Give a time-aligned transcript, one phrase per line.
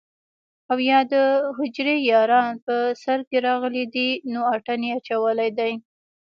[0.71, 5.71] او يا دحجرې ياران په سر کښې راغلي دي نو اتڼ يې اچولے دے